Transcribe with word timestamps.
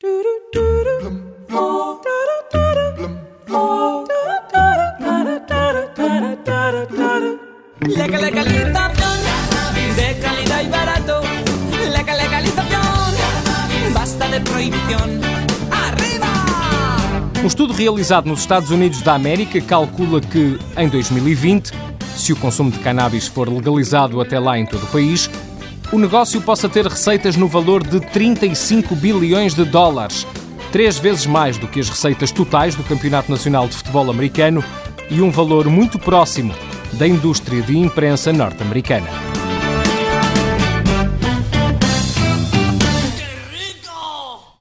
La 0.00 0.10
legalización 8.06 9.18
de 9.96 10.18
calidad 10.20 10.62
y 10.62 10.68
barato. 10.68 11.20
La 11.90 12.14
legalización 12.14 12.80
basta 13.92 14.28
de 14.28 14.40
prohibición. 14.40 15.20
¡Arriba! 15.72 16.28
Um 17.42 17.48
estudo 17.48 17.74
realizado 17.74 18.28
nos 18.28 18.42
Estados 18.42 18.70
Unidos 18.70 19.02
da 19.02 19.14
América 19.14 19.60
calcula 19.60 20.20
que, 20.20 20.60
em 20.76 20.88
2020, 20.88 21.72
se 22.14 22.32
o 22.32 22.36
consumo 22.36 22.70
de 22.70 22.78
cannabis 22.78 23.26
for 23.26 23.48
legalizado 23.48 24.20
até 24.20 24.38
lá 24.38 24.56
em 24.56 24.64
todo 24.64 24.84
o 24.84 24.88
país, 24.92 25.28
o 25.92 25.98
negócio 25.98 26.40
possa 26.40 26.68
ter 26.68 26.86
receitas 26.86 27.36
no 27.36 27.48
valor 27.48 27.82
de 27.82 28.00
35 28.00 28.94
bilhões 28.94 29.54
de 29.54 29.64
dólares, 29.64 30.26
três 30.70 30.98
vezes 30.98 31.26
mais 31.26 31.56
do 31.56 31.66
que 31.66 31.80
as 31.80 31.88
receitas 31.88 32.30
totais 32.30 32.74
do 32.74 32.84
Campeonato 32.84 33.30
Nacional 33.30 33.66
de 33.66 33.74
Futebol 33.74 34.10
Americano 34.10 34.62
e 35.10 35.22
um 35.22 35.30
valor 35.30 35.66
muito 35.68 35.98
próximo 35.98 36.54
da 36.92 37.06
indústria 37.06 37.62
de 37.62 37.76
imprensa 37.76 38.32
norte-americana. 38.32 39.37